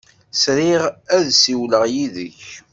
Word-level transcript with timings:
Sriɣ 0.41 0.83
ad 1.15 1.25
ssiwleɣ 1.35 1.83
yid-k. 1.93 2.41